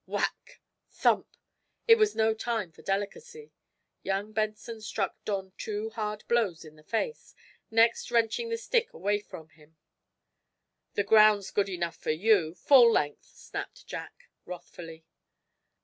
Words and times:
Whack! 0.07 0.61
thump! 0.89 1.37
It 1.87 1.93
was 1.99 2.15
no 2.15 2.33
time 2.33 2.71
for 2.71 2.81
delicacy. 2.81 3.51
Young 4.01 4.31
Benson 4.33 4.81
struck 4.81 5.15
Don 5.25 5.53
two 5.59 5.91
hard 5.91 6.23
blows 6.27 6.65
in 6.65 6.75
the 6.75 6.81
face, 6.83 7.35
next 7.69 8.09
wrenching 8.09 8.49
the 8.49 8.57
stick 8.57 8.93
away 8.93 9.19
from 9.19 9.49
him. 9.49 9.77
"The 10.95 11.03
ground's 11.03 11.51
good 11.51 11.69
enough 11.69 11.97
for 11.97 12.09
you 12.09 12.55
full 12.55 12.91
length!" 12.91 13.25
snapped 13.25 13.85
Jack; 13.85 14.27
wrathfully. 14.43 15.05